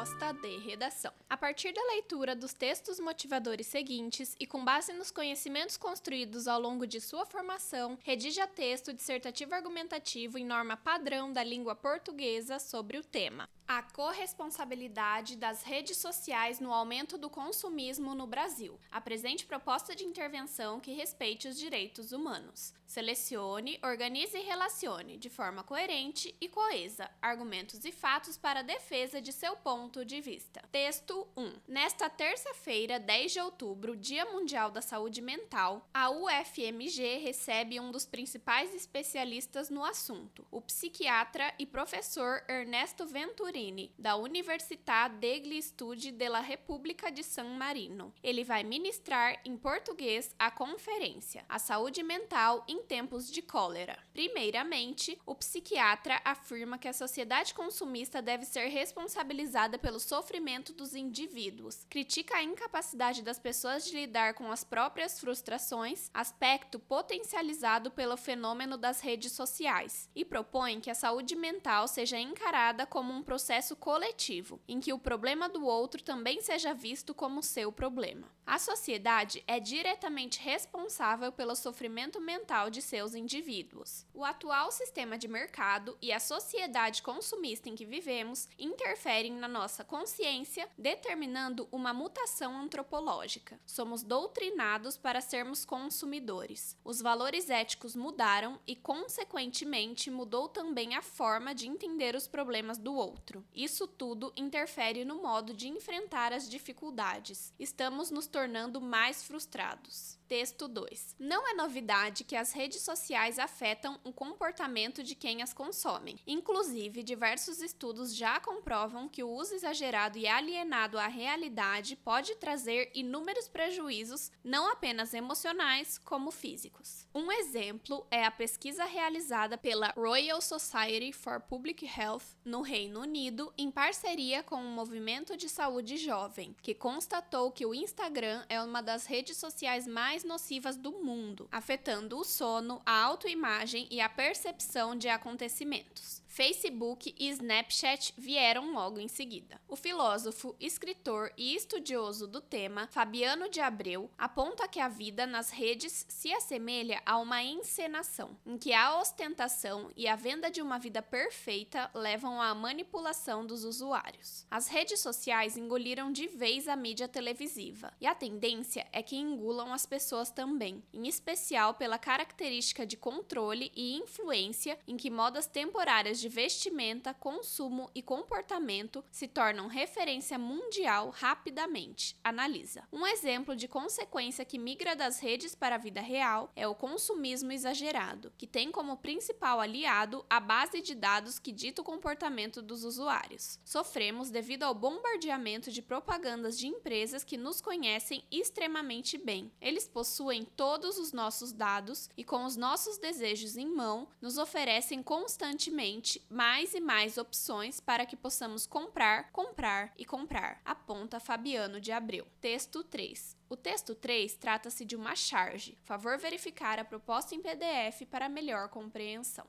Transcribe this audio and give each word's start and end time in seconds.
Proposta 0.00 0.32
de 0.32 0.56
redação. 0.56 1.12
A 1.28 1.36
partir 1.36 1.74
da 1.74 1.84
leitura 1.92 2.34
dos 2.34 2.54
textos 2.54 2.98
motivadores 2.98 3.66
seguintes 3.66 4.34
e 4.40 4.46
com 4.46 4.64
base 4.64 4.94
nos 4.94 5.10
conhecimentos 5.10 5.76
construídos 5.76 6.48
ao 6.48 6.58
longo 6.58 6.86
de 6.86 6.98
sua 7.02 7.26
formação, 7.26 7.98
redija 8.02 8.46
texto 8.46 8.94
dissertativo 8.94 9.54
argumentativo 9.54 10.38
em 10.38 10.46
norma 10.46 10.74
padrão 10.74 11.30
da 11.30 11.44
língua 11.44 11.74
portuguesa 11.74 12.58
sobre 12.58 12.96
o 12.96 13.04
tema. 13.04 13.46
A 13.72 13.84
corresponsabilidade 13.84 15.36
das 15.36 15.62
redes 15.62 15.96
sociais 15.96 16.58
no 16.58 16.72
aumento 16.72 17.16
do 17.16 17.30
consumismo 17.30 18.16
no 18.16 18.26
Brasil. 18.26 18.76
Apresente 18.90 19.46
proposta 19.46 19.94
de 19.94 20.02
intervenção 20.02 20.80
que 20.80 20.90
respeite 20.90 21.46
os 21.46 21.56
direitos 21.56 22.10
humanos. 22.10 22.74
Selecione, 22.84 23.78
organize 23.84 24.36
e 24.36 24.42
relacione, 24.42 25.16
de 25.16 25.30
forma 25.30 25.62
coerente 25.62 26.34
e 26.40 26.48
coesa, 26.48 27.08
argumentos 27.22 27.84
e 27.84 27.92
fatos 27.92 28.36
para 28.36 28.58
a 28.58 28.64
defesa 28.64 29.20
de 29.20 29.32
seu 29.32 29.54
ponto 29.54 30.04
de 30.04 30.20
vista. 30.20 30.60
Texto 30.72 31.28
1. 31.36 31.52
Nesta 31.68 32.10
terça-feira, 32.10 32.98
10 32.98 33.30
de 33.30 33.38
outubro, 33.38 33.96
Dia 33.96 34.24
Mundial 34.24 34.72
da 34.72 34.82
Saúde 34.82 35.22
Mental, 35.22 35.88
a 35.94 36.10
UFMG 36.10 37.18
recebe 37.18 37.78
um 37.78 37.92
dos 37.92 38.04
principais 38.04 38.74
especialistas 38.74 39.70
no 39.70 39.84
assunto, 39.84 40.44
o 40.50 40.60
psiquiatra 40.60 41.54
e 41.56 41.64
professor 41.64 42.42
Ernesto 42.48 43.06
Venturini 43.06 43.59
da 43.98 44.16
Università 44.16 45.06
degli 45.06 45.60
Studi 45.60 46.12
della 46.12 46.40
Repubblica 46.40 47.10
de 47.10 47.22
San 47.22 47.58
Marino. 47.58 48.14
Ele 48.22 48.42
vai 48.42 48.64
ministrar 48.64 49.38
em 49.44 49.54
português 49.54 50.34
a 50.38 50.50
conferência 50.50 51.44
A 51.46 51.58
Saúde 51.58 52.02
Mental 52.02 52.64
em 52.66 52.82
Tempos 52.82 53.30
de 53.30 53.42
Cólera. 53.42 53.98
Primeiramente, 54.14 55.20
o 55.26 55.34
psiquiatra 55.34 56.22
afirma 56.24 56.78
que 56.78 56.88
a 56.88 56.94
sociedade 56.94 57.52
consumista 57.52 58.22
deve 58.22 58.46
ser 58.46 58.68
responsabilizada 58.68 59.76
pelo 59.76 60.00
sofrimento 60.00 60.72
dos 60.72 60.94
indivíduos. 60.94 61.84
Critica 61.90 62.36
a 62.36 62.42
incapacidade 62.42 63.20
das 63.20 63.38
pessoas 63.38 63.84
de 63.84 63.94
lidar 63.94 64.32
com 64.32 64.50
as 64.50 64.64
próprias 64.64 65.20
frustrações, 65.20 66.10
aspecto 66.14 66.78
potencializado 66.78 67.90
pelo 67.90 68.16
fenômeno 68.16 68.78
das 68.78 69.02
redes 69.02 69.32
sociais, 69.32 70.08
e 70.16 70.24
propõe 70.24 70.80
que 70.80 70.88
a 70.88 70.94
saúde 70.94 71.36
mental 71.36 71.86
seja 71.86 72.18
encarada 72.18 72.86
como 72.86 73.12
um 73.12 73.22
processo 73.22 73.49
processo 73.50 73.74
coletivo, 73.74 74.60
em 74.68 74.78
que 74.78 74.92
o 74.92 74.98
problema 74.98 75.48
do 75.48 75.66
outro 75.66 76.00
também 76.00 76.40
seja 76.40 76.72
visto 76.72 77.12
como 77.12 77.42
seu 77.42 77.72
problema. 77.72 78.30
A 78.46 78.60
sociedade 78.60 79.42
é 79.46 79.58
diretamente 79.58 80.40
responsável 80.40 81.32
pelo 81.32 81.56
sofrimento 81.56 82.20
mental 82.20 82.70
de 82.70 82.80
seus 82.80 83.14
indivíduos. 83.14 84.06
O 84.14 84.24
atual 84.24 84.70
sistema 84.70 85.18
de 85.18 85.26
mercado 85.28 85.96
e 86.00 86.12
a 86.12 86.20
sociedade 86.20 87.02
consumista 87.02 87.68
em 87.68 87.74
que 87.74 87.84
vivemos 87.84 88.48
interferem 88.58 89.32
na 89.32 89.48
nossa 89.48 89.84
consciência, 89.84 90.68
determinando 90.78 91.68
uma 91.72 91.92
mutação 91.92 92.56
antropológica. 92.56 93.60
Somos 93.66 94.04
doutrinados 94.04 94.96
para 94.96 95.20
sermos 95.20 95.64
consumidores. 95.64 96.76
Os 96.84 97.00
valores 97.00 97.50
éticos 97.50 97.94
mudaram 97.94 98.60
e, 98.66 98.74
consequentemente, 98.74 100.10
mudou 100.10 100.48
também 100.48 100.94
a 100.94 101.02
forma 101.02 101.54
de 101.54 101.68
entender 101.68 102.14
os 102.14 102.28
problemas 102.28 102.78
do 102.78 102.94
outro. 102.94 103.29
Isso 103.54 103.86
tudo 103.86 104.32
interfere 104.36 105.04
no 105.04 105.22
modo 105.22 105.54
de 105.54 105.68
enfrentar 105.68 106.32
as 106.32 106.48
dificuldades. 106.48 107.52
Estamos 107.58 108.10
nos 108.10 108.26
tornando 108.26 108.80
mais 108.80 109.22
frustrados. 109.22 110.18
Texto 110.30 110.68
2. 110.68 111.16
Não 111.18 111.48
é 111.48 111.54
novidade 111.54 112.22
que 112.22 112.36
as 112.36 112.52
redes 112.52 112.82
sociais 112.82 113.36
afetam 113.36 113.98
o 114.04 114.12
comportamento 114.12 115.02
de 115.02 115.16
quem 115.16 115.42
as 115.42 115.52
consomem. 115.52 116.20
Inclusive, 116.24 117.02
diversos 117.02 117.60
estudos 117.60 118.14
já 118.14 118.38
comprovam 118.38 119.08
que 119.08 119.24
o 119.24 119.28
uso 119.28 119.54
exagerado 119.54 120.18
e 120.18 120.28
alienado 120.28 121.00
à 121.00 121.08
realidade 121.08 121.96
pode 121.96 122.36
trazer 122.36 122.92
inúmeros 122.94 123.48
prejuízos, 123.48 124.30
não 124.44 124.70
apenas 124.70 125.14
emocionais, 125.14 125.98
como 125.98 126.30
físicos. 126.30 127.08
Um 127.12 127.32
exemplo 127.32 128.06
é 128.08 128.24
a 128.24 128.30
pesquisa 128.30 128.84
realizada 128.84 129.58
pela 129.58 129.92
Royal 129.96 130.40
Society 130.40 131.12
for 131.12 131.40
Public 131.40 131.84
Health 131.84 132.36
no 132.44 132.62
Reino 132.62 133.00
Unido, 133.00 133.19
em 133.58 133.70
parceria 133.70 134.42
com 134.42 134.56
o 134.56 134.70
Movimento 134.70 135.36
de 135.36 135.48
Saúde 135.48 135.96
Jovem, 135.96 136.56
que 136.62 136.74
constatou 136.74 137.50
que 137.50 137.66
o 137.66 137.74
Instagram 137.74 138.44
é 138.48 138.60
uma 138.62 138.80
das 138.80 139.04
redes 139.04 139.36
sociais 139.36 139.86
mais 139.86 140.24
nocivas 140.24 140.76
do 140.76 140.92
mundo, 140.92 141.48
afetando 141.52 142.18
o 142.18 142.24
sono, 142.24 142.80
a 142.86 143.02
autoimagem 143.02 143.86
e 143.90 144.00
a 144.00 144.08
percepção 144.08 144.96
de 144.96 145.08
acontecimentos. 145.08 146.22
Facebook 146.30 147.12
e 147.18 147.28
Snapchat 147.30 148.14
vieram 148.16 148.72
logo 148.72 149.00
em 149.00 149.08
seguida. 149.08 149.60
O 149.66 149.74
filósofo, 149.74 150.54
escritor 150.60 151.32
e 151.36 151.56
estudioso 151.56 152.28
do 152.28 152.40
tema, 152.40 152.86
Fabiano 152.86 153.48
de 153.48 153.60
Abreu, 153.60 154.08
aponta 154.16 154.68
que 154.68 154.78
a 154.78 154.86
vida 154.86 155.26
nas 155.26 155.50
redes 155.50 156.06
se 156.08 156.32
assemelha 156.32 157.02
a 157.04 157.18
uma 157.18 157.42
encenação, 157.42 158.38
em 158.46 158.56
que 158.56 158.72
a 158.72 158.96
ostentação 159.00 159.90
e 159.96 160.06
a 160.06 160.14
venda 160.14 160.48
de 160.48 160.62
uma 160.62 160.78
vida 160.78 161.02
perfeita 161.02 161.90
levam 161.92 162.40
à 162.40 162.54
manipulação 162.54 163.44
dos 163.44 163.64
usuários. 163.64 164.46
As 164.48 164.68
redes 164.68 165.00
sociais 165.00 165.56
engoliram 165.56 166.12
de 166.12 166.28
vez 166.28 166.68
a 166.68 166.76
mídia 166.76 167.08
televisiva, 167.08 167.92
e 168.00 168.06
a 168.06 168.14
tendência 168.14 168.86
é 168.92 169.02
que 169.02 169.16
engulam 169.16 169.72
as 169.72 169.84
pessoas 169.84 170.30
também, 170.30 170.80
em 170.94 171.08
especial 171.08 171.74
pela 171.74 171.98
característica 171.98 172.86
de 172.86 172.96
controle 172.96 173.72
e 173.74 173.96
influência 173.96 174.78
em 174.86 174.96
que 174.96 175.10
modas 175.10 175.48
temporárias 175.48 176.19
de 176.20 176.28
vestimenta, 176.28 177.14
consumo 177.14 177.90
e 177.94 178.02
comportamento 178.02 179.04
se 179.10 179.26
tornam 179.26 179.66
referência 179.66 180.38
mundial 180.38 181.10
rapidamente. 181.10 182.16
Analisa. 182.22 182.86
Um 182.92 183.06
exemplo 183.06 183.56
de 183.56 183.66
consequência 183.66 184.44
que 184.44 184.58
migra 184.58 184.94
das 184.94 185.18
redes 185.20 185.54
para 185.54 185.76
a 185.76 185.78
vida 185.78 186.00
real 186.00 186.52
é 186.54 186.66
o 186.68 186.74
consumismo 186.74 187.52
exagerado, 187.52 188.32
que 188.36 188.46
tem 188.46 188.70
como 188.70 188.96
principal 188.96 189.60
aliado 189.60 190.24
a 190.28 190.38
base 190.38 190.80
de 190.80 190.94
dados 190.94 191.38
que 191.38 191.52
dita 191.52 191.82
o 191.82 191.84
comportamento 191.84 192.62
dos 192.62 192.84
usuários. 192.84 193.58
Sofremos 193.64 194.30
devido 194.30 194.64
ao 194.64 194.74
bombardeamento 194.74 195.70
de 195.70 195.82
propagandas 195.82 196.58
de 196.58 196.66
empresas 196.66 197.24
que 197.24 197.36
nos 197.36 197.60
conhecem 197.60 198.24
extremamente 198.30 199.16
bem. 199.16 199.50
Eles 199.60 199.88
possuem 199.88 200.44
todos 200.44 200.98
os 200.98 201.12
nossos 201.12 201.52
dados 201.52 202.08
e, 202.16 202.24
com 202.24 202.44
os 202.44 202.56
nossos 202.56 202.98
desejos 202.98 203.56
em 203.56 203.66
mão, 203.66 204.08
nos 204.20 204.38
oferecem 204.38 205.02
constantemente 205.02 206.09
mais 206.30 206.74
e 206.74 206.80
mais 206.80 207.18
opções 207.18 207.80
para 207.80 208.06
que 208.06 208.16
possamos 208.16 208.66
comprar, 208.66 209.30
comprar 209.32 209.92
e 209.98 210.04
comprar, 210.04 210.60
aponta 210.64 211.20
Fabiano 211.20 211.80
de 211.80 211.92
Abreu. 211.92 212.26
Texto 212.40 212.82
3. 212.82 213.36
O 213.48 213.56
texto 213.56 213.94
3 213.94 214.34
trata-se 214.36 214.84
de 214.84 214.96
uma 214.96 215.14
charge. 215.14 215.76
Favor 215.84 216.18
verificar 216.18 216.78
a 216.78 216.84
proposta 216.84 217.34
em 217.34 217.40
PDF 217.40 218.06
para 218.10 218.28
melhor 218.28 218.68
compreensão. 218.68 219.44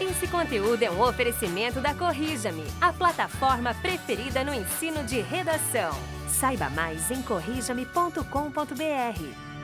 Esse 0.00 0.26
conteúdo 0.28 0.82
é 0.82 0.90
um 0.90 1.00
oferecimento 1.00 1.80
da 1.80 1.94
Corrija-me, 1.94 2.64
a 2.80 2.92
plataforma 2.92 3.74
preferida 3.74 4.44
no 4.44 4.52
ensino 4.52 5.04
de 5.04 5.20
redação. 5.20 5.92
Saiba 6.28 6.68
mais 6.70 7.10
em 7.10 7.22
corrijame.com.br. 7.22 9.55